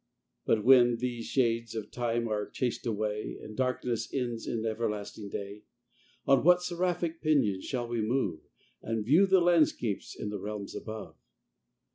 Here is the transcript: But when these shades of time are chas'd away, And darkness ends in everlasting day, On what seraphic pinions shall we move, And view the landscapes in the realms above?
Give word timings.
But 0.47 0.63
when 0.65 0.97
these 0.97 1.27
shades 1.27 1.75
of 1.75 1.91
time 1.91 2.27
are 2.27 2.49
chas'd 2.49 2.87
away, 2.87 3.37
And 3.39 3.55
darkness 3.55 4.11
ends 4.11 4.47
in 4.47 4.65
everlasting 4.65 5.29
day, 5.29 5.65
On 6.25 6.43
what 6.43 6.63
seraphic 6.63 7.21
pinions 7.21 7.65
shall 7.65 7.87
we 7.87 8.01
move, 8.01 8.39
And 8.81 9.05
view 9.05 9.27
the 9.27 9.41
landscapes 9.41 10.15
in 10.15 10.29
the 10.29 10.39
realms 10.39 10.73
above? 10.73 11.17